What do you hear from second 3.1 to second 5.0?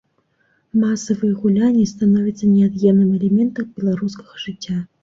элементам беларускага жыцця.